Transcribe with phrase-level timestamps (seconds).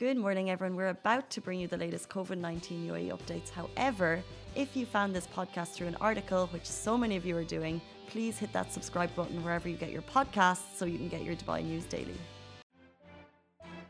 [0.00, 0.76] Good morning, everyone.
[0.76, 3.50] We're about to bring you the latest COVID 19 UAE updates.
[3.50, 4.22] However,
[4.54, 7.82] if you found this podcast through an article, which so many of you are doing,
[8.08, 11.36] please hit that subscribe button wherever you get your podcasts so you can get your
[11.36, 12.16] Dubai news daily.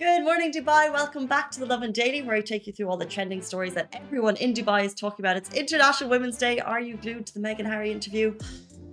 [0.01, 0.93] Good morning, Dubai.
[0.93, 3.75] Welcome back to the Lovin Daily, where I take you through all the trending stories
[3.75, 5.37] that everyone in Dubai is talking about.
[5.37, 6.59] It's International Women's Day.
[6.59, 8.37] Are you glued to the Meghan Harry interview?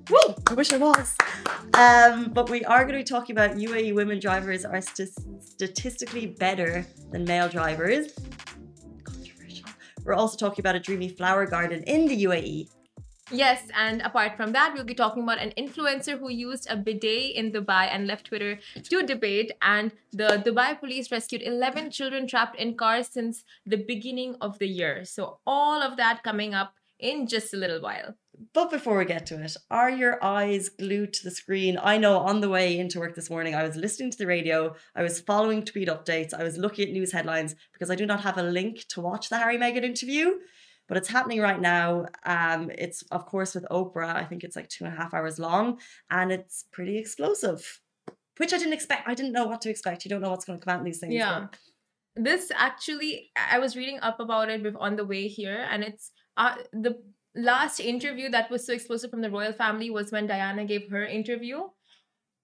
[0.09, 0.35] Woo!
[0.47, 1.15] I wish I was.
[1.73, 5.09] Um, but we are going to be talking about UAE women drivers are st
[5.41, 8.13] statistically better than male drivers.
[9.03, 9.67] Controversial.
[10.05, 12.69] We're also talking about a dreamy flower garden in the UAE.
[13.31, 17.35] Yes, and apart from that, we'll be talking about an influencer who used a bidet
[17.35, 19.51] in Dubai and left Twitter to debate.
[19.61, 24.67] And the Dubai police rescued 11 children trapped in cars since the beginning of the
[24.69, 25.03] year.
[25.03, 28.15] So, all of that coming up in just a little while.
[28.53, 31.79] But before we get to it, are your eyes glued to the screen?
[31.81, 34.75] I know on the way into work this morning, I was listening to the radio,
[34.95, 38.21] I was following tweet updates, I was looking at news headlines because I do not
[38.21, 40.33] have a link to watch the Harry Meghan interview.
[40.87, 42.05] But it's happening right now.
[42.25, 44.15] Um, it's of course with Oprah.
[44.15, 47.81] I think it's like two and a half hours long, and it's pretty explosive,
[48.37, 49.05] which I didn't expect.
[49.05, 50.05] I didn't know what to expect.
[50.05, 51.13] You don't know what's going to come out in these things.
[51.13, 51.47] Yeah,
[52.15, 52.23] but.
[52.23, 56.55] this actually, I was reading up about it on the way here, and it's uh,
[56.71, 56.97] the
[57.37, 61.05] last interview that was so explosive from the royal family was when Diana gave her
[61.05, 61.61] interview.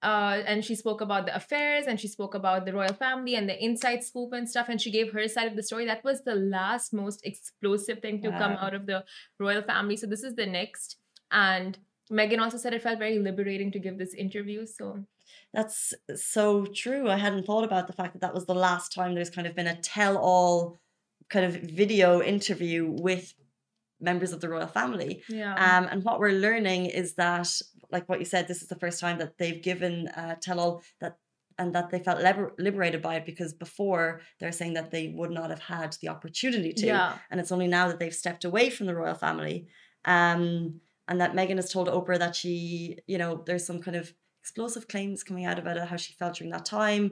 [0.01, 3.47] Uh, and she spoke about the affairs and she spoke about the royal family and
[3.47, 4.67] the inside scoop and stuff.
[4.67, 5.85] And she gave her side of the story.
[5.85, 8.39] That was the last most explosive thing to wow.
[8.39, 9.05] come out of the
[9.39, 9.95] royal family.
[9.95, 10.97] So this is the next.
[11.31, 11.77] And
[12.11, 14.65] Meghan also said it felt very liberating to give this interview.
[14.65, 15.05] So
[15.53, 17.09] that's so true.
[17.09, 19.55] I hadn't thought about the fact that that was the last time there's kind of
[19.55, 20.79] been a tell all
[21.29, 23.33] kind of video interview with
[24.03, 25.23] members of the royal family.
[25.29, 25.53] Yeah.
[25.53, 27.49] Um, and what we're learning is that,
[27.91, 30.83] like what you said, this is the first time that they've given uh, tell all
[31.01, 31.17] that
[31.59, 35.31] and that they felt liber- liberated by it because before they're saying that they would
[35.31, 36.87] not have had the opportunity to.
[36.87, 37.17] Yeah.
[37.29, 39.67] And it's only now that they've stepped away from the royal family.
[40.05, 44.13] Um, and that Meghan has told Oprah that she, you know, there's some kind of
[44.41, 47.11] explosive claims coming out about it, how she felt during that time.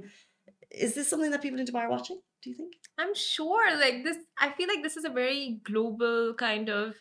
[0.71, 2.19] Is this something that people in Dubai are watching?
[2.43, 2.73] Do you think?
[2.97, 3.77] I'm sure.
[3.77, 6.95] Like this, I feel like this is a very global kind of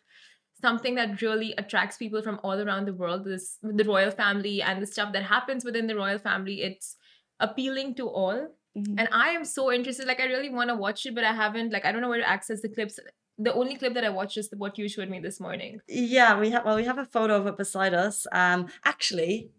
[0.60, 3.24] something that really attracts people from all around the world.
[3.24, 6.62] This the royal family and the stuff that happens within the royal family.
[6.62, 6.96] It's
[7.38, 8.48] appealing to all.
[8.76, 8.98] Mm-hmm.
[8.98, 10.06] And I am so interested.
[10.06, 11.72] Like I really want to watch it, but I haven't.
[11.72, 12.98] Like I don't know where to access the clips.
[13.38, 15.80] The only clip that I watched is what you showed me this morning.
[15.88, 16.64] Yeah, we have.
[16.64, 18.26] Well, we have a photo of it beside us.
[18.32, 19.50] Um, actually,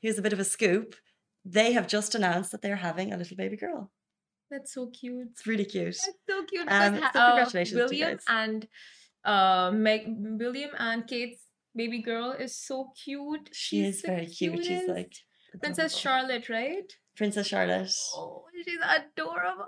[0.00, 0.96] here's a bit of a scoop.
[1.44, 3.90] They have just announced that they're having a little baby girl.
[4.50, 5.28] That's so cute.
[5.32, 5.96] It's really cute.
[5.96, 6.68] That's so cute.
[6.70, 8.68] Um, so congratulations, uh, William and
[9.24, 11.42] uh, Meg, William and Kate's
[11.74, 13.50] baby girl is so cute.
[13.52, 14.64] She She's is very cute.
[14.64, 15.12] She's like
[15.60, 16.90] Princess Charlotte, right?
[17.18, 17.92] Princess Charlotte.
[18.14, 19.66] Oh, she's adorable.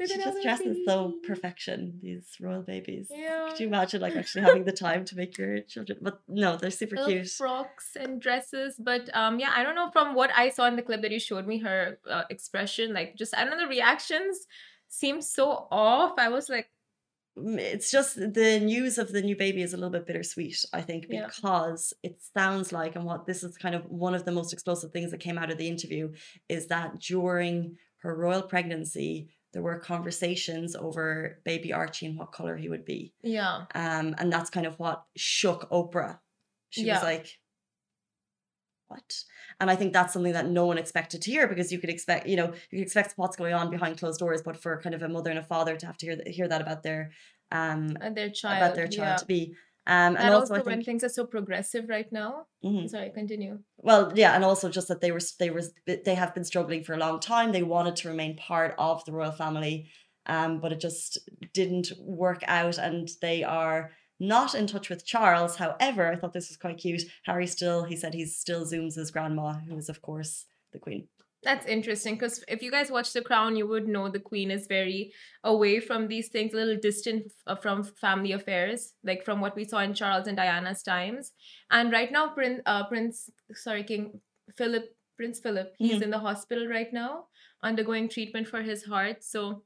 [0.00, 3.06] She just dresses so perfection, these royal babies.
[3.10, 3.46] Yeah.
[3.48, 5.98] Could you imagine like actually having the time to make your children?
[6.02, 7.28] But no, they're super Little cute.
[7.28, 8.74] Frocks and dresses.
[8.78, 11.20] But um yeah, I don't know from what I saw in the clip that you
[11.20, 14.46] showed me, her uh, expression, like just I don't know, the reactions
[14.88, 16.14] seemed so off.
[16.18, 16.68] I was like,
[17.44, 21.08] it's just the news of the new baby is a little bit bittersweet, I think,
[21.08, 22.10] because yeah.
[22.10, 25.10] it sounds like, and what this is kind of one of the most explosive things
[25.10, 26.12] that came out of the interview
[26.48, 32.56] is that during her royal pregnancy, there were conversations over baby Archie and what color
[32.56, 33.12] he would be.
[33.22, 33.64] Yeah.
[33.74, 36.18] Um, and that's kind of what shook Oprah.
[36.70, 36.94] She yeah.
[36.94, 37.38] was like,
[38.88, 39.24] what?
[39.60, 42.26] And I think that's something that no one expected to hear because you could expect,
[42.26, 45.02] you know, you could expect what's going on behind closed doors, but for kind of
[45.02, 47.12] a mother and a father to have to hear hear that about their
[47.52, 49.16] um and their child about their child yeah.
[49.16, 49.54] to be.
[49.86, 52.46] Um, and, and also, also when think, things are so progressive right now.
[52.62, 52.88] Mm-hmm.
[52.88, 53.60] Sorry, continue.
[53.78, 56.92] Well, yeah, and also just that they were they were they have been struggling for
[56.92, 57.52] a long time.
[57.52, 59.88] They wanted to remain part of the royal family,
[60.26, 61.18] um, but it just
[61.54, 65.56] didn't work out, and they are not in touch with Charles.
[65.56, 67.02] However, I thought this was quite cute.
[67.24, 71.08] Harry still, he said he still zooms his grandma, who is, of course, the Queen.
[71.44, 74.66] That's interesting because if you guys watch The Crown, you would know the Queen is
[74.66, 75.12] very
[75.44, 77.32] away from these things, a little distant
[77.62, 81.32] from family affairs, like from what we saw in Charles and Diana's times.
[81.70, 84.20] And right now, Prince, uh, Prince, sorry, King
[84.56, 86.02] Philip, Prince Philip, he's mm-hmm.
[86.02, 87.26] in the hospital right now,
[87.62, 89.22] undergoing treatment for his heart.
[89.22, 89.62] So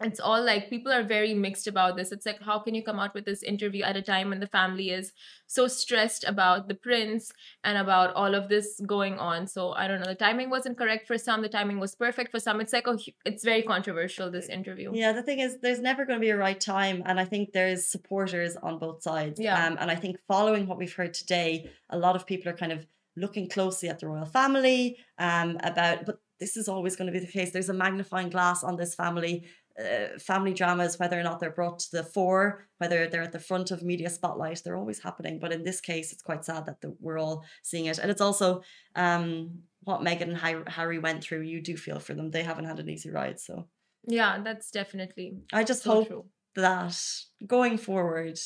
[0.00, 2.12] it's all like people are very mixed about this.
[2.12, 4.46] It's like, how can you come out with this interview at a time when the
[4.46, 5.12] family is
[5.46, 7.32] so stressed about the prince
[7.64, 9.46] and about all of this going on?
[9.46, 10.06] So I don't know.
[10.06, 11.40] The timing wasn't correct for some.
[11.40, 12.60] The timing was perfect for some.
[12.60, 14.90] It's like, oh, it's very controversial, this interview.
[14.94, 17.02] Yeah, the thing is, there's never going to be a right time.
[17.06, 19.40] And I think there's supporters on both sides.
[19.40, 19.66] Yeah.
[19.66, 22.72] Um, and I think following what we've heard today, a lot of people are kind
[22.72, 27.18] of looking closely at the royal family um, about, but this is always going to
[27.18, 27.50] be the case.
[27.50, 29.46] There's a magnifying glass on this family.
[29.78, 33.38] Uh, family dramas, whether or not they're brought to the fore, whether they're at the
[33.38, 35.38] front of media spotlight, they're always happening.
[35.38, 37.98] But in this case, it's quite sad that the, we're all seeing it.
[37.98, 38.62] And it's also
[38.94, 41.42] um, what Meghan and Harry went through.
[41.42, 42.30] You do feel for them.
[42.30, 43.38] They haven't had an easy ride.
[43.38, 43.68] So,
[44.06, 45.40] yeah, that's definitely.
[45.52, 46.24] I just so hope true.
[46.54, 46.98] that
[47.46, 48.38] going forward,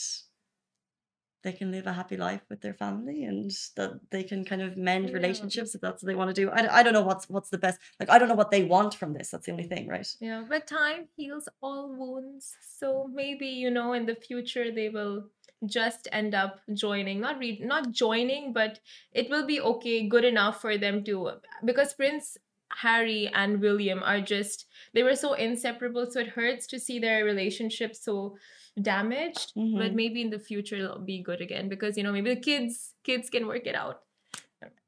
[1.43, 4.77] they can live a happy life with their family and that they can kind of
[4.77, 5.15] mend yeah.
[5.15, 6.51] relationships if that's what they want to do.
[6.51, 7.79] I, I don't know what's what's the best.
[7.99, 9.31] Like I don't know what they want from this.
[9.31, 10.07] That's the only thing, right?
[10.21, 12.57] Yeah, but time heals all wounds.
[12.79, 15.27] So maybe you know in the future they will
[15.67, 18.79] just end up joining not read not joining but
[19.13, 21.35] it will be okay good enough for them to uh,
[21.67, 22.39] because prince
[22.79, 24.65] harry and william are just
[24.95, 28.35] they were so inseparable so it hurts to see their relationship so
[28.83, 29.79] damaged mm-hmm.
[29.79, 32.95] but maybe in the future it'll be good again because you know maybe the kids
[33.05, 34.01] kids can work it out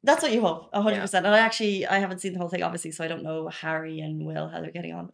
[0.05, 1.19] that's what you hope 100% yeah.
[1.19, 4.01] and i actually i haven't seen the whole thing obviously so i don't know harry
[4.01, 5.11] and will how they're getting on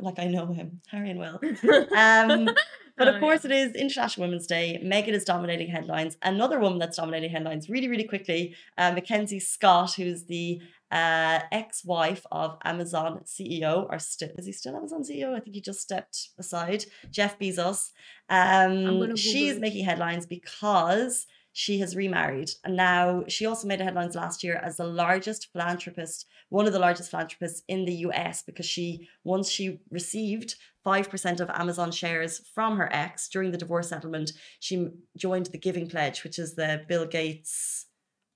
[0.00, 1.40] like i know him harry and will
[1.96, 2.48] um
[2.96, 3.50] but of oh, course yeah.
[3.50, 7.88] it is international women's day meghan is dominating headlines another woman that's dominating headlines really
[7.88, 10.60] really quickly uh, mackenzie scott who's the
[10.90, 15.34] uh, ex-wife of Amazon CEO, or still is he still Amazon CEO?
[15.34, 16.86] I think he just stepped aside.
[17.10, 17.90] Jeff Bezos.
[18.28, 24.44] Um, she's making headlines because she has remarried, and now she also made headlines last
[24.44, 28.42] year as the largest philanthropist, one of the largest philanthropists in the U.S.
[28.42, 33.58] because she once she received five percent of Amazon shares from her ex during the
[33.58, 37.86] divorce settlement, she joined the Giving Pledge, which is the Bill Gates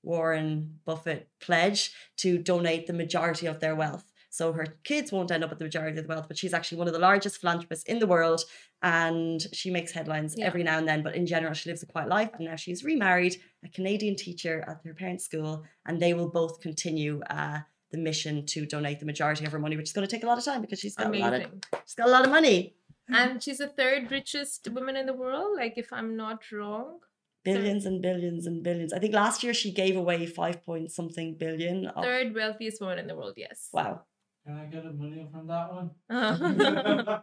[0.03, 4.12] Warren Buffett pledge to donate the majority of their wealth.
[4.33, 6.79] So her kids won't end up with the majority of the wealth, but she's actually
[6.79, 8.43] one of the largest philanthropists in the world
[8.81, 10.47] and she makes headlines yeah.
[10.47, 11.03] every now and then.
[11.03, 12.31] But in general, she lives a quiet life.
[12.37, 16.63] And now she's remarried, a Canadian teacher at her parents' school, and they will both
[16.63, 17.59] continue uh,
[17.91, 20.27] the mission to donate the majority of her money, which is going to take a
[20.27, 21.27] lot of time because she's got Amazing.
[21.27, 21.51] a lot of
[21.85, 22.75] she's got a lot of money.
[23.09, 27.01] And she's the third richest woman in the world, like if I'm not wrong
[27.45, 28.93] billions and billions and billions.
[28.93, 31.87] I think last year she gave away five point something billion.
[31.87, 32.05] Of...
[32.05, 33.35] Third wealthiest woman in the world.
[33.37, 33.69] Yes.
[33.73, 34.03] Wow.
[34.47, 35.91] Can I get a million from that one?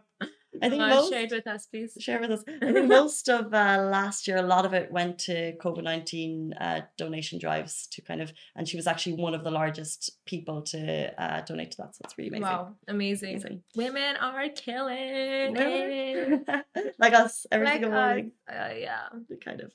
[0.62, 1.96] I think most, share with us, please.
[2.00, 2.44] Share with us.
[2.60, 6.52] I think most of uh, last year, a lot of it went to COVID nineteen
[6.54, 10.62] uh, donation drives to kind of, and she was actually one of the largest people
[10.62, 11.94] to uh, donate to that.
[11.94, 12.42] So it's really amazing.
[12.42, 13.30] Wow, amazing!
[13.30, 13.62] amazing.
[13.76, 16.66] Women are killing it.
[16.98, 18.32] like us every like single morning.
[18.50, 19.08] Uh, yeah,
[19.44, 19.72] kind of.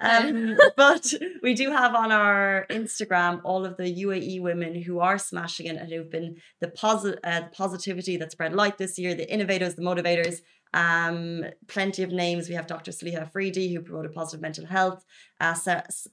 [0.00, 5.18] Um, but we do have on our Instagram all of the UAE women who are
[5.18, 9.32] smashing it and who've been the positive uh, positivity that spread light this year, the
[9.32, 10.40] innovators, the motivators
[10.74, 12.48] um, plenty of names.
[12.48, 12.90] We have Dr.
[12.90, 15.04] Saliha Afridi, who promoted positive mental health.
[15.40, 15.54] Uh,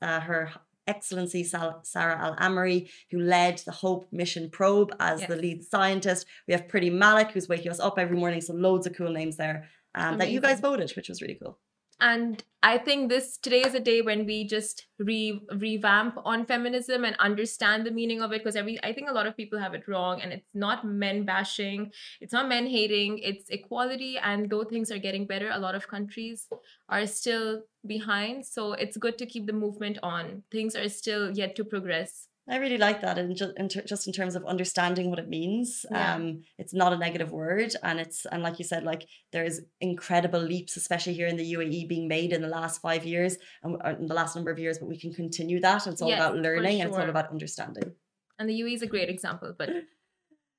[0.02, 0.52] uh, her
[0.88, 5.30] Excellency Sarah Al Amiri, who led the Hope Mission Probe as yes.
[5.30, 6.28] the lead scientist.
[6.48, 8.42] We have Priti Malik, who's waking us up every morning.
[8.42, 11.58] So loads of cool names there um, that you guys voted, which was really cool
[12.00, 17.06] and i think this today is a day when we just re revamp on feminism
[17.06, 19.74] and understand the meaning of it because every i think a lot of people have
[19.74, 24.64] it wrong and it's not men bashing it's not men hating it's equality and though
[24.64, 26.48] things are getting better a lot of countries
[26.90, 28.46] are still behind.
[28.46, 30.44] So it's good to keep the movement on.
[30.52, 34.06] Things are still yet to progress I really like that, and just in, ter- just
[34.06, 35.84] in terms of understanding what it means.
[35.90, 36.14] Yeah.
[36.14, 40.40] Um, it's not a negative word, and it's and like you said, like there's incredible
[40.40, 44.08] leaps, especially here in the UAE, being made in the last five years and in
[44.08, 44.78] the last number of years.
[44.78, 45.88] But we can continue that.
[45.88, 46.82] It's all yes, about learning, sure.
[46.82, 47.94] and it's all about understanding.
[48.38, 49.70] And the UAE is a great example, but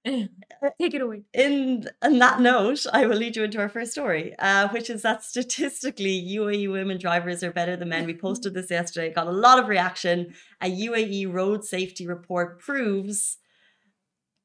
[0.80, 1.22] Take it away.
[1.34, 5.02] In on that note, I will lead you into our first story, uh, which is
[5.02, 8.06] that statistically, UAE women drivers are better than men.
[8.06, 10.34] We posted this yesterday, got a lot of reaction.
[10.60, 13.38] A UAE road safety report proves.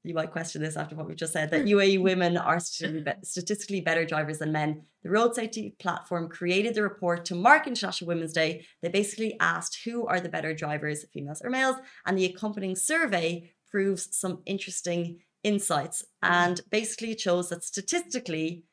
[0.03, 4.03] You might question this after what we've just said that UAE women are statistically better
[4.03, 4.81] drivers than men.
[5.03, 8.65] The road safety platform created the report to mark International Women's Day.
[8.81, 11.75] They basically asked who are the better drivers, females or males,
[12.07, 16.05] and the accompanying survey proves some interesting insights.
[16.21, 18.63] And basically, it shows that statistically,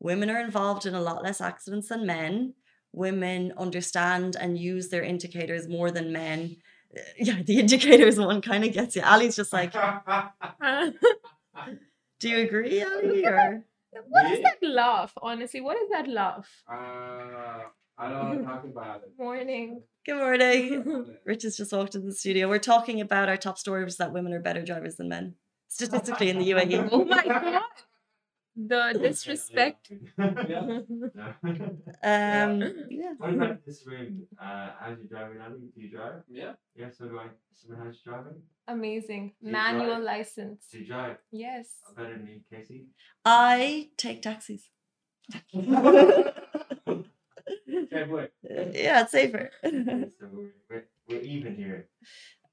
[0.00, 2.54] women are involved in a lot less accidents than men.
[2.92, 6.56] Women understand and use their indicators more than men.
[6.96, 9.02] Uh, yeah, the indicators one kind of gets you.
[9.02, 9.72] Ali's just like,
[12.20, 13.24] do you agree, Ali?
[13.24, 13.64] Or
[14.08, 15.12] what is that laugh?
[15.20, 16.48] Honestly, what is that laugh?
[16.68, 17.64] Uh,
[17.98, 19.10] I don't want to talk about it.
[19.18, 19.82] Morning.
[20.06, 21.16] Good morning.
[21.26, 22.48] Rich has just walked into the studio.
[22.48, 25.34] We're talking about our top stories that women are better drivers than men
[25.70, 26.88] statistically in the UAE.
[26.92, 27.62] Oh my god!
[28.56, 29.92] The disrespect.
[30.18, 30.80] Yeah.
[30.88, 31.26] No.
[32.02, 32.52] Um,
[32.90, 33.12] yeah.
[33.18, 34.26] what about this room?
[34.38, 35.60] Uh, how's your driving, Ali?
[35.74, 36.22] Do you drive?
[36.28, 36.52] Yeah.
[36.76, 37.26] Yeah, so do I.
[37.54, 38.42] Someone how's your driving?
[38.68, 39.32] Amazing.
[39.42, 40.02] Do Manual drive?
[40.12, 40.60] license.
[40.72, 41.16] Do you drive?
[41.30, 41.66] Yes.
[41.96, 42.86] Better than me, Casey.
[43.24, 44.68] I take taxis.
[47.82, 48.28] Okay, boy.
[48.42, 49.50] yeah, it's safer.
[49.62, 49.70] so
[50.32, 51.88] we're, we're, we're even here.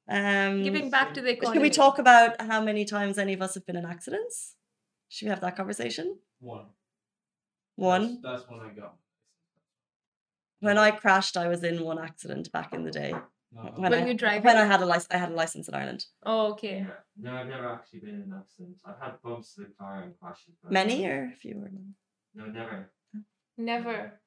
[0.09, 1.53] Um, Giving back to the economy.
[1.55, 4.55] Can we talk about how many times any of us have been in accidents?
[5.09, 6.17] Should we have that conversation?
[6.39, 6.65] One.
[7.75, 8.21] One.
[8.21, 8.95] That's, that's when I got.
[10.59, 13.13] When I crashed, I was in one accident back in the day.
[13.53, 14.57] No, When, When I, you drive when?
[14.57, 16.05] I had a license, I had a license in Ireland.
[16.25, 16.79] Oh, okay.
[16.79, 16.93] Yeah.
[17.19, 18.75] No, I've never actually been in an accident.
[18.85, 20.55] I've had bumps to the car and crashes.
[20.61, 21.71] but- Many or fewer?
[22.35, 22.91] No, never.
[23.57, 24.19] Never.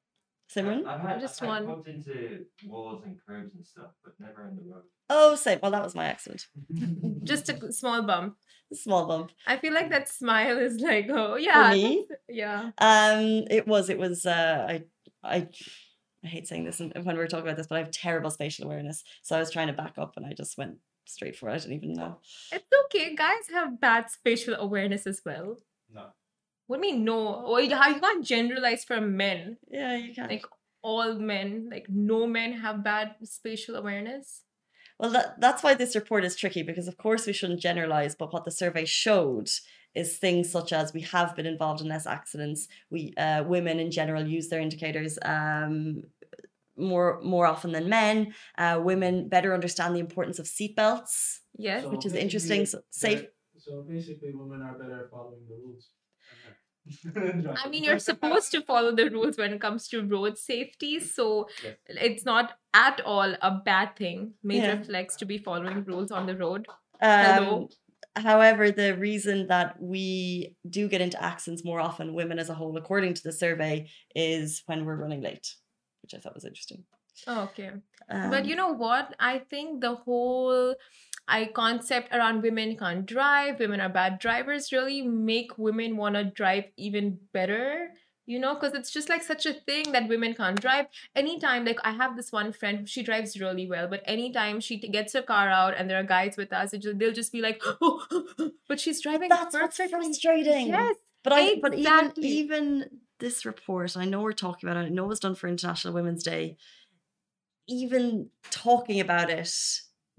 [0.55, 0.87] Simran?
[0.87, 1.67] I've had, Just I've had one.
[1.67, 4.83] bumped into walls and curbs and stuff, but never on the road.
[5.09, 5.61] Oh, same.
[5.63, 6.47] Well, that was my accident.
[7.25, 8.37] Just a small bump.
[8.73, 9.31] Small bump.
[9.47, 11.71] I feel like that smile is like, oh yeah.
[11.71, 12.07] For me?
[12.09, 12.71] that's- Yeah.
[12.79, 13.91] Um, it was.
[13.91, 14.27] It was.
[14.27, 14.83] Uh, I.
[15.23, 15.49] I.
[16.23, 18.31] I hate saying this and- when we were talking about this, but I have terrible
[18.31, 19.03] spatial awareness.
[19.23, 20.77] So I was trying to back up, and I just went
[21.07, 21.53] straight for it.
[21.55, 22.19] I didn't even know.
[22.53, 23.15] It's okay.
[23.17, 25.57] Guys have bad spatial awareness as well.
[25.93, 26.07] no.
[26.71, 27.19] What do you mean no?
[27.51, 29.57] Or you you can't generalize for men.
[29.69, 30.31] Yeah, you can't.
[30.31, 30.47] Like
[30.83, 34.45] all men, like no men have bad spatial awareness.
[34.97, 38.15] Well, that, that's why this report is tricky because, of course, we shouldn't generalize.
[38.15, 39.49] But what the survey showed
[39.97, 42.69] is things such as we have been involved in less accidents.
[42.89, 46.05] We uh, women in general use their indicators um,
[46.77, 48.33] more more often than men.
[48.57, 51.83] Uh, women better understand the importance of seatbelts, Yes.
[51.83, 52.65] So which is interesting.
[52.65, 53.25] So, safe.
[53.59, 55.89] So basically, women are better at following the rules.
[57.05, 57.55] Than men.
[57.57, 61.01] I mean, you're supposed to follow the rules when it comes to road safety.
[61.01, 61.77] So Yes.
[61.89, 64.35] it's not at all a bad thing.
[64.43, 64.83] Major Yeah.
[64.83, 66.67] flex to be following rules on the road.
[67.03, 67.69] Um, Hello.
[68.17, 72.77] However, the reason that we do get into accidents more often, women as a whole,
[72.77, 75.55] according to the survey, is when we're running late,
[76.03, 76.85] which I thought was interesting.
[77.27, 77.71] Oh, okay.
[78.09, 79.15] Um, but you know what?
[79.21, 80.75] I think the whole
[81.31, 86.25] I concept around women can't drive, women are bad drivers really make women want to
[86.25, 87.91] drive even better.
[88.27, 90.87] You know, because it's just like such a thing that women can't drive.
[91.17, 94.89] Anytime, like I have this one friend, she drives really well, but anytime she t-
[94.89, 97.61] gets her car out and there are guys with us, just, they'll just be like,
[97.81, 98.27] oh,
[98.69, 100.05] but she's driving that's what's perfectly.
[100.07, 100.69] frustrating.
[100.69, 104.87] Yes, But I, but even even this report, I know we're talking about it.
[104.87, 106.57] I know it was done for International Women's Day.
[107.67, 109.51] Even talking about it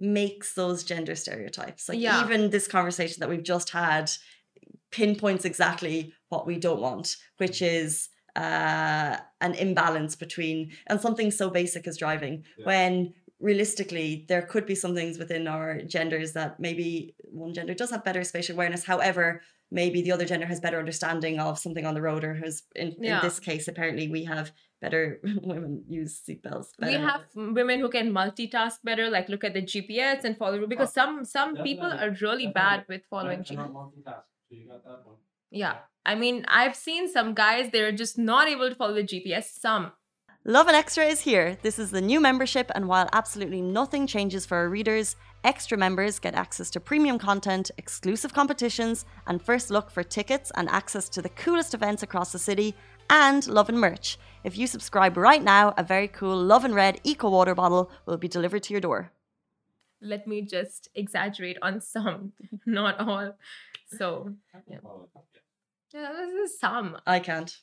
[0.02, 1.88] makes those gender stereotypes.
[1.88, 2.26] Like Yeah.
[2.26, 4.12] even this conversation that we've just had
[4.92, 11.50] pinpoints exactly what we don't want, which is uh, an imbalance between and something so
[11.50, 12.44] basic as driving.
[12.58, 12.66] Yeah.
[12.66, 17.92] When realistically, there could be some things within our genders that maybe one gender does
[17.92, 18.86] have better spatial awareness.
[18.86, 19.42] However,
[19.72, 22.90] maybe the other gender has better understanding of something on the road, or has in,
[23.02, 24.52] in this case, apparently we have
[24.82, 26.70] better women use seatbelts.
[26.82, 30.90] we have women who can multitask better, like look at the GPS and follow because
[30.90, 33.48] oh, some some people are really bad with following GPS.
[33.48, 35.18] cannot multitask, so you got that one.
[35.52, 35.76] Yeah.
[36.06, 39.46] I mean, I've seen some guys, they're just not able to follow the GPS.
[39.60, 39.92] Some.
[40.44, 41.56] Lovin Extra is here.
[41.62, 46.18] This is the new membership, and while absolutely nothing changes for our readers, extra members
[46.18, 51.22] get access to premium content, exclusive competitions, and first look for tickets and access to
[51.22, 52.74] the coolest events across the city,
[53.12, 54.18] and Lovin merch.
[54.44, 58.28] If you subscribe right now, a very cool Lovin Red Eco Water bottle will be
[58.28, 59.12] delivered to your door.
[60.02, 62.32] Let me just exaggerate on some,
[62.66, 63.36] not all.
[63.98, 64.34] So,
[64.68, 64.78] Yeah.
[65.94, 66.98] Yeah, this is some.
[67.06, 67.56] I can't.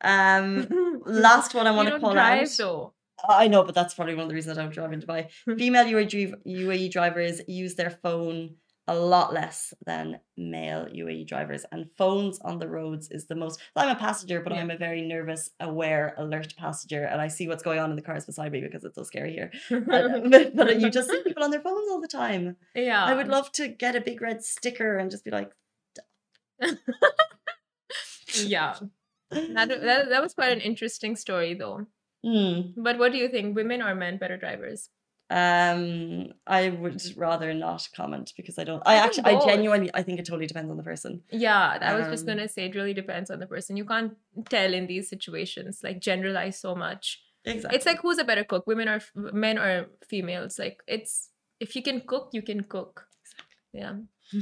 [0.00, 0.68] Um,
[1.04, 2.54] last one I want to call drive, out.
[2.56, 2.92] though.
[3.28, 5.28] I know, but that's probably one of the reasons I don't drive in Dubai.
[5.58, 8.54] Female UAE, UAE drivers use their phone
[8.88, 13.60] a lot less than male UAE drivers, and phones on the roads is the most.
[13.76, 14.60] I'm a passenger, but Yeah.
[14.60, 18.02] I'm a very nervous, aware, alert passenger, and I see what's going on in the
[18.02, 19.50] cars beside me because it's so scary here.
[19.86, 22.56] But, but you just see people on their phones all the time.
[22.74, 23.04] yeah.
[23.04, 25.52] I would love to get a big red sticker and just be like,
[28.34, 28.74] yeah.
[29.30, 31.86] That, that, that was quite an interesting story, though.
[32.24, 32.60] hmm.
[32.76, 33.54] But what do you think?
[33.54, 34.88] Women or men better drivers?
[35.30, 38.82] Um, I would rather not comment because I don't.
[38.86, 41.22] I, I actually, I genuinely, I think it totally depends on the person.
[41.30, 43.76] Yeah, I was just Um, gonna say it really depends on the person.
[43.76, 44.16] You can't
[44.48, 47.20] tell in these situations, like generalize so much.
[47.44, 47.76] Exactly.
[47.76, 50.58] It's like who's a better cook, women or men or females?
[50.58, 51.30] Like it's
[51.60, 53.06] if you can cook, you can cook.
[53.72, 53.96] Yeah.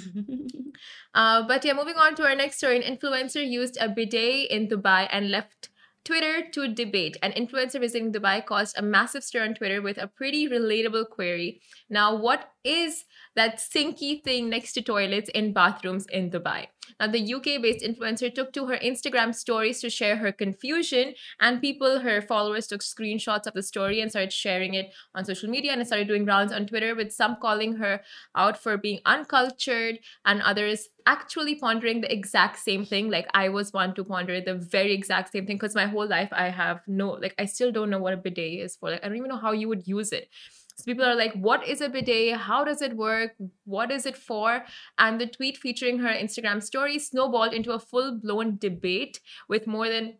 [1.14, 2.76] Uh, but yeah, moving on to our next story.
[2.76, 5.70] An influencer used a bidet in Dubai and left
[6.06, 7.16] Twitter to debate.
[7.20, 11.60] An influencer visiting Dubai caused a massive stir on Twitter with a pretty relatable query.
[11.90, 13.04] Now, what is
[13.36, 16.66] that sinky thing next to toilets in bathrooms in Dubai.
[17.00, 21.60] Now, the UK based influencer took to her Instagram stories to share her confusion, and
[21.60, 25.72] people, her followers, took screenshots of the story and started sharing it on social media
[25.72, 28.00] and started doing rounds on Twitter, with some calling her
[28.34, 33.10] out for being uncultured and others actually pondering the exact same thing.
[33.10, 36.28] Like, I was one to ponder the very exact same thing because my whole life
[36.32, 38.90] I have no, like, I still don't know what a bidet is for.
[38.90, 40.28] Like, I don't even know how you would use it.
[40.76, 42.36] So people are like, what is a bidet?
[42.36, 43.32] How does it work?
[43.64, 44.62] What is it for?
[44.98, 50.18] And the tweet featuring her Instagram story snowballed into a full-blown debate with more than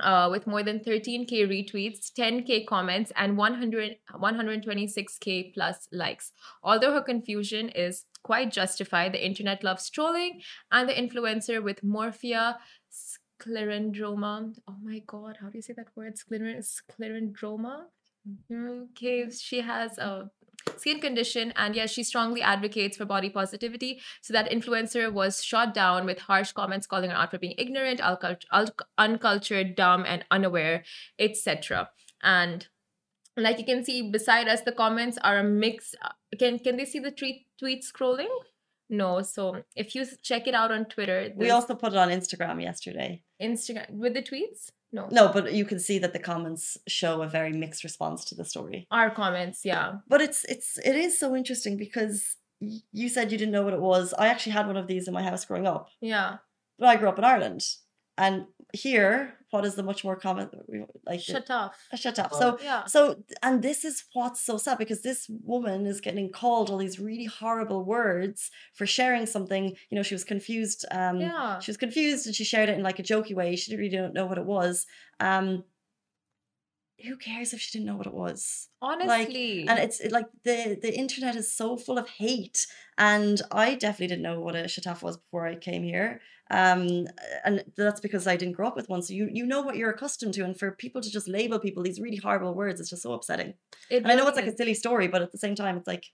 [0.00, 6.32] uh, with more than 13k retweets, 10k comments, and 100 126k plus likes.
[6.62, 12.56] Although her confusion is quite justified, the internet loves trolling, and the influencer with morphea
[12.90, 14.54] sclerendroma.
[14.66, 16.14] Oh my god, how do you say that word?
[16.16, 17.84] Scler- Sclerendroma?
[18.28, 18.84] Mm-hmm.
[18.90, 20.30] Okay, she has a
[20.76, 24.00] skin condition and yes she strongly advocates for body positivity.
[24.20, 28.00] So that influencer was shot down with harsh comments calling her out for being ignorant
[28.98, 30.84] uncultured dumb and unaware
[31.18, 31.90] etc
[32.22, 32.68] and
[33.36, 36.84] like you can see beside us the comments are a mix uh, can can they
[36.84, 38.32] see the tweet tweet scrolling?
[38.88, 39.22] No.
[39.22, 43.22] So if you check it out on twitter we also put it on instagram yesterday.
[43.40, 45.08] Instagram with the tweets no.
[45.10, 48.44] No, but you can see that the comments show a very mixed response to the
[48.44, 48.86] story.
[48.90, 49.94] Our comments, yeah.
[50.08, 53.80] But it's it's it is so interesting because you said you didn't know what it
[53.80, 54.14] was.
[54.18, 55.88] I actually had one of these in my house growing up.
[56.00, 56.36] Yeah.
[56.78, 57.64] But I grew up in Ireland.
[58.18, 60.48] And here, what is the much more common
[61.06, 61.76] like shut off?
[61.94, 62.32] shut up.
[62.32, 62.86] So yeah.
[62.86, 66.98] So and this is what's so sad because this woman is getting called all these
[66.98, 69.76] really horrible words for sharing something.
[69.90, 70.86] You know, she was confused.
[70.90, 71.58] Um, yeah.
[71.58, 73.54] She was confused and she shared it in like a jokey way.
[73.56, 74.86] She really didn't really know what it was.
[75.20, 75.64] Um,
[77.04, 78.68] who cares if she didn't know what it was?
[78.80, 82.66] Honestly like, and it's it, like the the internet is so full of hate
[82.98, 86.20] and i definitely didn't know what a shataf was before i came here.
[86.50, 87.06] Um
[87.44, 89.02] and that's because i didn't grow up with one.
[89.02, 91.82] So you you know what you're accustomed to and for people to just label people
[91.82, 93.54] these really horrible words it's just so upsetting.
[93.90, 94.54] It really i know it's like is.
[94.54, 96.06] a silly story but at the same time it's like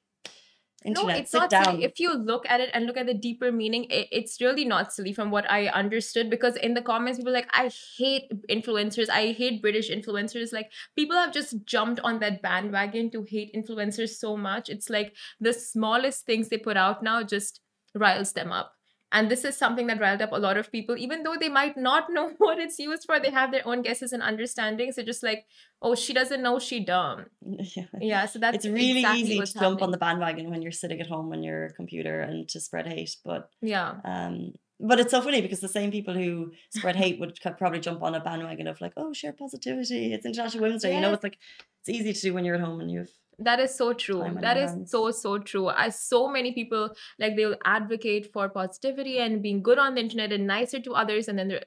[0.84, 1.64] Internet, no, it's not down.
[1.64, 1.84] silly.
[1.84, 4.92] If you look at it and look at the deeper meaning, it, it's really not
[4.92, 6.30] silly from what I understood.
[6.30, 9.10] Because in the comments, people like, I hate influencers.
[9.10, 10.52] I hate British influencers.
[10.52, 14.68] Like people have just jumped on that bandwagon to hate influencers so much.
[14.68, 17.60] It's like the smallest things they put out now just
[17.94, 18.77] riles them up.
[19.10, 21.76] And this is something that riled up a lot of people, even though they might
[21.76, 23.18] not know what it's used for.
[23.18, 24.96] They have their own guesses and understandings.
[24.96, 25.46] They're just like,
[25.80, 27.26] oh, she doesn't know, she dumb.
[27.42, 27.84] Yeah.
[28.00, 29.62] yeah so that's it's really exactly easy to happening.
[29.62, 32.86] jump on the bandwagon when you're sitting at home on your computer and to spread
[32.86, 33.16] hate.
[33.24, 37.38] But yeah, um, but it's so funny because the same people who spread hate would
[37.58, 40.12] probably jump on a bandwagon of like, oh, share positivity.
[40.12, 40.90] It's International Women's Day.
[40.90, 40.96] Yes.
[40.96, 41.38] You know, it's like
[41.80, 44.36] it's easy to do when you're at home and you've that is so true.
[44.40, 45.68] That is so so true.
[45.68, 50.00] I so many people like they will advocate for positivity and being good on the
[50.00, 51.62] internet and nicer to others and then there,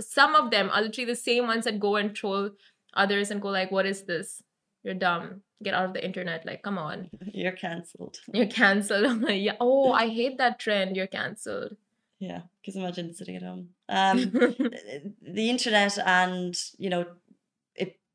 [0.00, 2.50] some of them are literally the same ones that go and troll
[2.94, 4.42] others and go like what is this?
[4.82, 5.42] You're dumb.
[5.62, 6.46] Get out of the internet.
[6.46, 7.10] Like come on.
[7.32, 10.96] You're cancelled you're cancelled yeah oh i hate that trend.
[10.96, 11.76] You're cancelled
[12.18, 13.68] yeah because imagine sitting at home.
[13.90, 14.30] Um
[15.20, 17.04] the internet and you know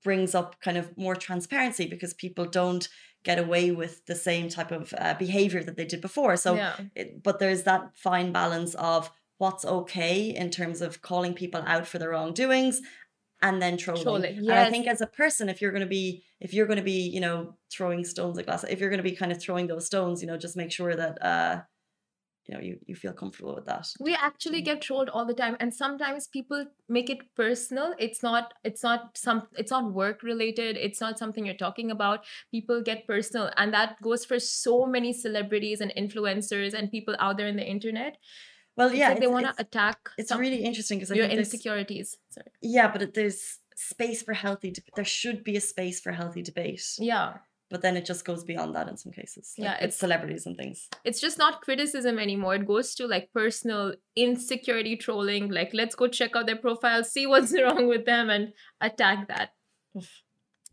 [0.04, 2.88] brings up kind of more transparency because people don't
[3.24, 6.76] get away with the same type of uh, behavior that they did before so yeah.
[6.96, 11.88] it, but there's that fine balance of what's okay in terms of calling people out
[11.88, 12.82] for their wrongdoings
[13.42, 14.04] and then trolling.
[14.04, 14.50] trolling yes.
[14.50, 16.84] And I think as a person, if you're going to be, if you're going to
[16.84, 19.68] be, you know, throwing stones at glass, if you're going to be kind of throwing
[19.68, 21.62] those stones, you know, just make sure that, uh,
[22.50, 23.88] you know you, you feel comfortable with that.
[24.00, 27.94] We actually get trolled all the time and sometimes people make it personal.
[28.00, 30.76] It's not it's not some it's not work related.
[30.76, 32.26] It's not something you're talking about.
[32.50, 37.38] People get personal and that goes for so many celebrities and influencers and people out
[37.38, 38.18] there in the internet.
[38.76, 42.18] Well yeah like they want to attack it's really interesting because your insecurities.
[42.30, 42.48] Sorry.
[42.62, 46.84] yeah but there's space for healthy there should be a space for healthy debate.
[46.98, 47.34] Yeah
[47.70, 49.54] but then it just goes beyond that in some cases.
[49.58, 50.88] Like yeah, it's, it's celebrities and things.
[51.04, 52.56] It's just not criticism anymore.
[52.56, 55.50] It goes to like personal insecurity trolling.
[55.50, 59.54] Like, let's go check out their profile, see what's wrong with them, and attack that.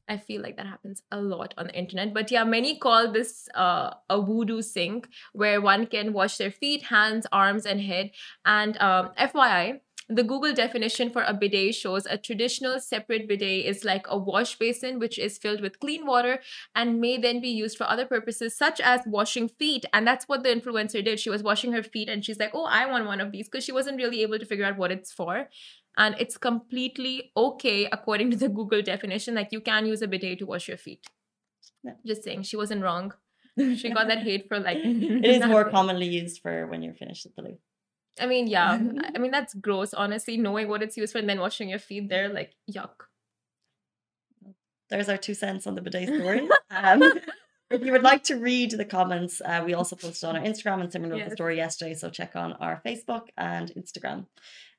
[0.09, 2.15] I feel like that happens a lot on the internet.
[2.15, 6.85] But yeah, many call this uh, a voodoo sink where one can wash their feet,
[6.85, 8.13] hands, arms, and head.
[8.45, 13.85] And um, FYI, the Google definition for a bidet shows a traditional separate bidet is
[13.85, 16.41] like a wash basin which is filled with clean water
[16.77, 19.85] and may then be used for other purposes such as washing feet.
[19.93, 21.19] And that's what the influencer did.
[21.19, 23.65] She was washing her feet and she's like, oh, I want one of these because
[23.65, 25.49] she wasn't really able to figure out what it's for.
[25.97, 29.35] And it's completely okay according to the Google definition.
[29.35, 31.05] Like you can use a bidet to wash your feet.
[32.05, 33.13] Just saying, she wasn't wrong.
[33.59, 34.79] She got that hate for like.
[34.85, 37.59] It is more commonly used for when you're finished at the loo.
[38.21, 38.73] I mean, yeah.
[39.15, 42.09] I- mean, that's gross, honestly, knowing what it's used for and then washing your feet
[42.09, 43.07] there, like, yuck.
[44.89, 46.49] There's our two cents on the bidet story.
[46.71, 47.03] Um,
[47.71, 50.81] if you would like to read the comments, uh, we also posted on our Instagram
[50.81, 51.95] and similar with the story yesterday.
[51.95, 54.27] So check on our Facebook and Instagram.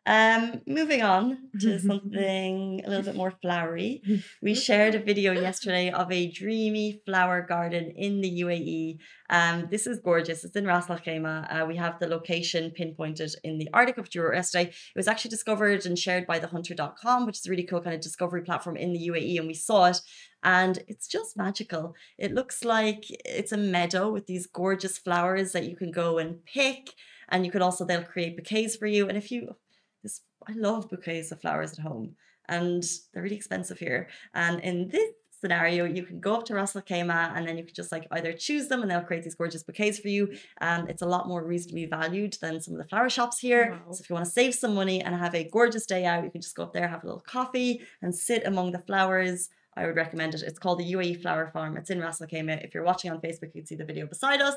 [0.07, 4.01] Um, moving on to something a little bit more flowery.
[4.41, 8.99] We shared a video yesterday of a dreamy flower garden in the UAE.
[9.29, 10.45] Um, this is gorgeous.
[10.45, 11.63] It's in Ras Al Khaimah.
[11.63, 14.69] Uh, we have the location pinpointed in the article which you yesterday.
[14.69, 18.01] It was actually discovered and shared by thehunter.com, which is a really cool kind of
[18.01, 19.99] discovery platform in the UAE, and we saw it.
[20.41, 21.95] And it's just magical.
[22.17, 26.45] It looks like it's a meadow with these gorgeous flowers that you can go and
[26.45, 26.91] pick.
[27.27, 29.09] And you could also, they'll create bouquets for you.
[29.09, 29.55] And if you,
[30.03, 32.15] this, I love bouquets of flowers at home
[32.47, 32.83] and
[33.13, 34.09] they're really expensive here.
[34.33, 37.63] And in this scenario, you can go up to Ras Al Khaimah and then you
[37.63, 40.33] can just like either choose them and they'll create these gorgeous bouquets for you.
[40.61, 43.71] And it's a lot more reasonably valued than some of the flower shops here.
[43.71, 43.91] Wow.
[43.91, 46.31] So if you want to save some money and have a gorgeous day out, you
[46.31, 49.49] can just go up there, have a little coffee and sit among the flowers.
[49.75, 50.41] I would recommend it.
[50.41, 51.77] It's called the UAE Flower Farm.
[51.77, 52.65] It's in Ras Al Khaimah.
[52.65, 54.55] If you're watching on Facebook, you can see the video beside us.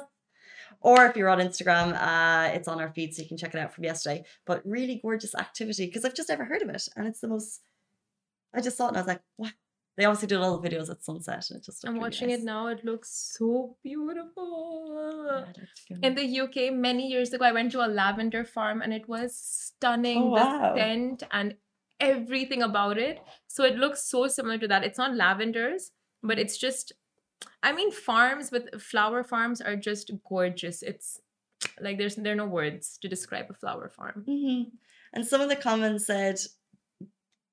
[0.80, 3.60] Or if you're on Instagram, uh, it's on our feed, so you can check it
[3.60, 4.24] out from yesterday.
[4.46, 7.60] But really gorgeous activity because I've just never heard of it, and it's the most.
[8.54, 9.52] I just saw it and I was like, "What?"
[9.96, 11.84] They obviously do all the videos at sunset, and it just.
[11.84, 12.38] I'm really watching nice.
[12.38, 12.68] it now.
[12.68, 15.44] It looks so beautiful.
[15.90, 15.96] Yeah.
[16.02, 19.36] In the UK, many years ago, I went to a lavender farm and it was
[19.36, 20.18] stunning.
[20.18, 20.74] Oh, wow.
[20.74, 21.54] The scent and
[22.00, 23.20] everything about it.
[23.46, 24.84] So it looks so similar to that.
[24.84, 26.92] It's not lavenders, but it's just,
[27.62, 30.82] I mean, farms with flower farms are just gorgeous.
[30.82, 31.20] It's
[31.80, 34.24] like there's there are no words to describe a flower farm.
[34.26, 34.62] hmm
[35.12, 36.40] And some of the comments said,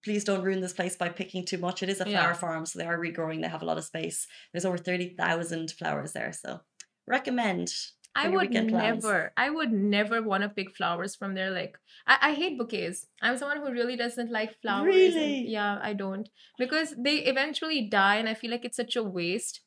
[0.04, 1.84] please don't ruin this place by picking too much.
[1.84, 2.34] It is a flower Yeah.
[2.34, 3.42] farm, so they are regrowing.
[3.42, 4.28] They have a lot of space.
[4.52, 6.32] There's over 30,000 flowers there.
[6.34, 6.62] So
[7.08, 7.74] recommend.
[8.16, 11.52] I would never, I would never want to pick flowers from there.
[11.52, 13.06] Like, I, I hate bouquets.
[13.22, 15.14] I'm someone who really doesn't like flowers.
[15.16, 15.46] Really?
[15.48, 16.28] yeah, I don't.
[16.58, 19.62] Because they eventually die, and I feel like it's such a waste.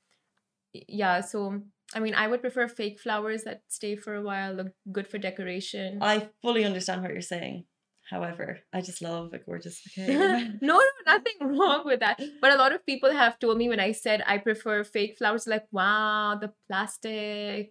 [0.72, 1.62] Yeah, so,
[1.94, 5.18] I mean, I would prefer fake flowers that stay for a while, look good for
[5.18, 5.98] decoration.
[6.00, 7.64] I fully understand what you're saying.
[8.10, 10.14] However, I just love a gorgeous bouquet.
[10.60, 12.20] no, no, nothing wrong with that.
[12.40, 15.46] But a lot of people have told me when I said I prefer fake flowers,
[15.46, 17.70] like, wow, the plastic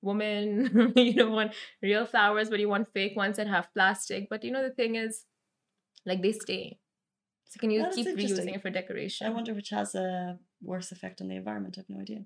[0.00, 4.28] woman, you don't want real flowers, but you want fake ones that have plastic.
[4.30, 5.24] But you know, the thing is,
[6.06, 6.78] like, they stay.
[7.54, 9.28] So can you That is keep reusing it for decoration?
[9.28, 11.76] I wonder which has a worse effect on the environment.
[11.78, 12.24] I have no idea.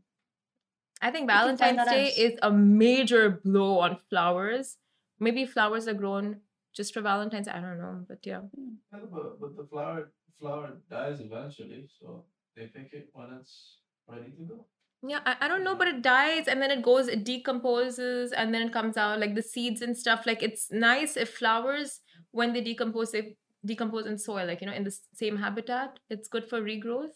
[1.03, 2.33] I think We can find Valentine's Day out.
[2.33, 4.79] is a major blow on flowers.
[5.21, 6.41] Maybe flowers are grown
[6.75, 7.47] just for Valentine's.
[7.47, 8.41] I don't know, but yeah.
[8.41, 8.77] Hmm.
[8.91, 12.25] Yeah, but, but the flower flower dies eventually, so
[12.57, 13.77] they pick it when it's
[14.09, 14.65] ready to go.
[15.07, 18.53] Yeah, I, I don't know, but it dies and then it goes, it decomposes and
[18.55, 20.27] then it comes out like the seeds and stuff.
[20.27, 24.73] Like it's nice if flowers, when they decompose, they decompose in soil, like, you know,
[24.73, 25.99] in the same habitat.
[26.11, 27.15] It's good for regrowth.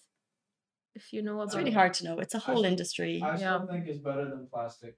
[0.94, 2.18] If you know about It's really hard to know.
[2.18, 3.20] It's a whole still- industry.
[3.22, 3.36] I Yeah.
[3.36, 4.96] still think it's better than plastic.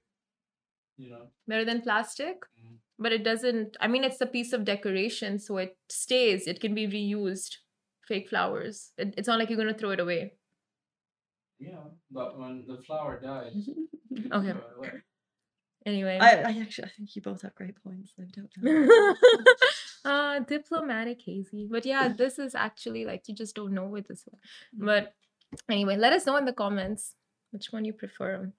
[0.97, 1.27] You know.
[1.47, 2.77] Better than plastic, Mm.
[2.97, 6.73] but it doesn't, I mean, it's a piece of decoration, so it stays, it can
[6.73, 7.57] be reused.
[8.07, 8.91] Fake flowers.
[8.97, 10.37] It, it's not like you're going to throw it away.
[11.59, 13.67] Yeah, but when the flower dies,
[14.31, 14.51] Okay.
[14.51, 14.91] throw it away.
[15.85, 16.17] Anyway.
[16.21, 18.13] I, I actually I think you both have great points.
[18.19, 19.15] I don't know.
[20.05, 24.23] uh diplomatic hazy but yeah this is actually like you just don't know with this
[24.27, 24.39] one.
[24.73, 25.13] But
[25.69, 27.15] anyway let us know in the comments
[27.51, 28.51] which one you prefer.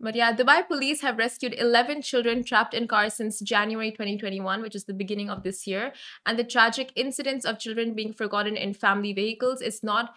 [0.00, 4.76] But yeah dubai police have rescued 11 children trapped in cars since january 2021 which
[4.76, 5.92] is the beginning of this year.
[6.24, 10.14] And the tragic incidents of children being forgotten in family vehicles is not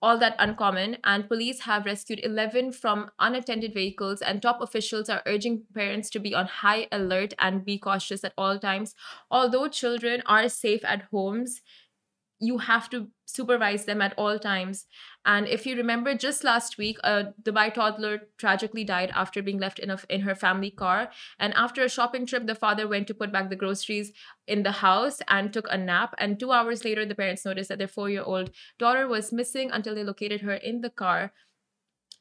[0.00, 4.22] all that uncommon, and police have rescued 11 from unattended vehicles.
[4.22, 8.34] And top officials are urging parents to be on high alert and be cautious at
[8.38, 8.94] all times.
[9.30, 11.60] Although children are safe at homes,
[12.40, 14.86] you have to supervise them at all times.
[15.24, 19.78] And if you remember, just last week, a Dubai toddler tragically died after being left
[19.78, 21.10] in, a, in her family car.
[21.38, 24.12] And after a shopping trip, the father went to put back the groceries
[24.46, 26.14] in the house and took a nap.
[26.18, 29.70] And two hours later, the parents noticed that their four year old daughter was missing
[29.70, 31.32] until they located her in the car.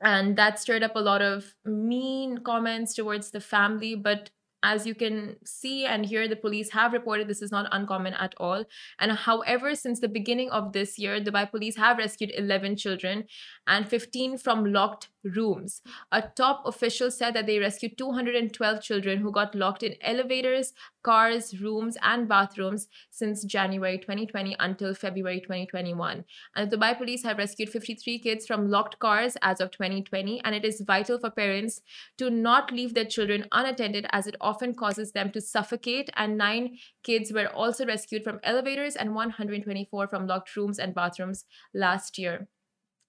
[0.02, 3.96] And that stirred up a lot of mean comments towards the family.
[3.96, 4.32] But
[4.64, 8.34] as you can see and hear, the police have reported this is not uncommon at
[8.38, 8.64] all.
[9.00, 13.26] And however, since the beginning of this year, Dubai police have rescued 11 children
[13.68, 15.82] and 15 from locked rooms.
[16.12, 21.60] A top official said that they rescued 212 children who got locked in elevators, cars,
[21.62, 26.24] rooms, and bathrooms since January 2020 until February 2021.
[26.56, 30.56] And the Dubai police have rescued 53 kids from locked cars as of 2020, and
[30.56, 31.82] it is vital for parents
[32.18, 36.10] to not leave their children unattended as it often causes them to suffocate.
[36.16, 41.46] And nine kids were also rescued from elevators and 124 from locked rooms and bathrooms
[41.74, 42.48] last year.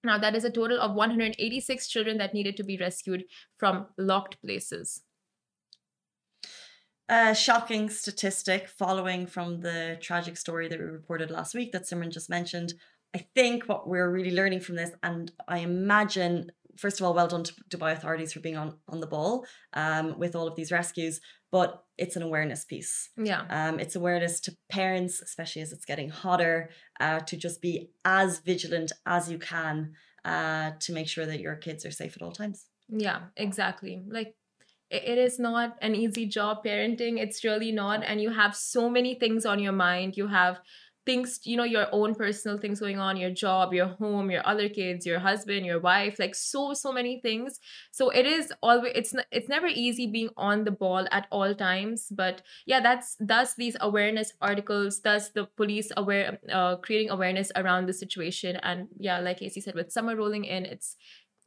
[0.03, 3.23] Now, that is a total of 186 children that needed to be rescued
[3.57, 5.01] from locked places.
[7.07, 12.11] A shocking statistic following from the tragic story that we reported last week that Simran
[12.11, 12.73] just mentioned.
[13.15, 17.27] I think what we're really learning from this, and I imagine, first of all, well
[17.27, 20.71] done to Dubai authorities for being on, on the ball um, with all of these
[20.71, 23.11] rescues, but it's an awareness piece.
[23.15, 23.43] Yeah.
[23.51, 28.39] Um, it's awareness to parents, especially as it's getting hotter, uh, to just be as
[28.39, 29.93] vigilant as you can
[30.25, 32.65] uh, to make sure that your kids are safe at all times.
[32.89, 34.03] Yeah, exactly.
[34.07, 34.35] Like
[34.89, 39.15] it is not an easy job parenting it's really not and you have so many
[39.15, 40.17] things on your mind.
[40.17, 40.59] You have
[41.05, 44.67] things you know your own personal things going on your job your home your other
[44.67, 47.59] kids your husband your wife like so so many things.
[47.91, 51.53] So it is always it's not it's never easy being on the ball at all
[51.53, 57.51] times but yeah that's thus these awareness articles thus the police aware uh, creating awareness
[57.55, 58.55] around the situation.
[58.57, 60.95] And yeah like Casey said with summer rolling in it's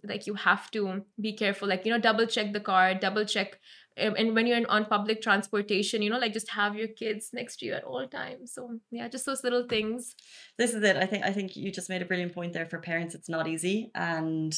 [0.05, 3.59] like you have to be careful like you know double check the car double check
[4.01, 7.57] um, and when you're on public transportation you know like just have your kids next
[7.59, 8.53] to you at all times.
[8.53, 10.15] So yeah just those little things.
[10.57, 10.97] This is it.
[10.97, 12.67] I think i think you just made a brilliant point there.
[12.67, 14.57] For parents it's not easy and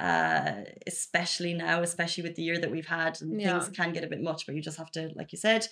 [0.00, 3.60] uh especially now especially with the year that we've had and Yeah.
[3.60, 5.66] things can get a bit much but you just have to like you said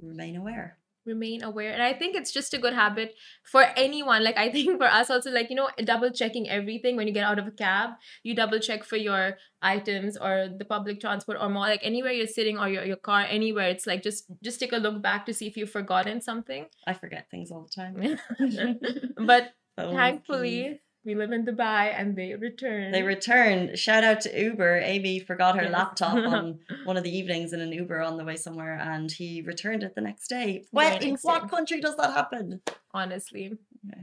[0.00, 4.36] remain aware remain aware and i think it's just a good habit for anyone like
[4.36, 7.38] i think for us also like you know double checking everything when you get out
[7.38, 7.90] of a cab
[8.22, 12.26] you double check for your items or the public transport or more like anywhere you're
[12.26, 15.34] sitting or your, your car anywhere it's like just just take a look back to
[15.34, 16.66] see if you've forgotten something.
[16.86, 18.18] I forget things all the time.
[19.26, 24.78] But thankfully we live in dubai and they return they return shout out to uber
[24.94, 25.72] amy forgot her Yes.
[25.72, 29.42] laptop on one of the evenings in an uber on the way somewhere and he
[29.42, 32.60] returned it the next day where in what country does that happen
[32.92, 33.44] honestly
[33.88, 34.02] Okay.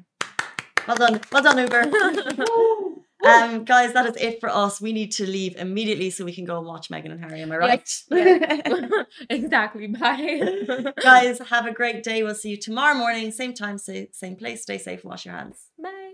[0.87, 1.83] well done well done uber
[3.21, 4.79] Um, guys, that is it for us.
[4.79, 7.41] We need to leave immediately so we can go and watch Meghan and Harry.
[7.41, 7.89] Am I right?
[8.09, 9.05] Yes.
[9.29, 12.23] exactly bye guys, have a great day.
[12.23, 14.61] We'll see you tomorrow morning, same time, same place.
[14.61, 15.57] Stay safe and wash your hands.
[15.83, 16.13] bye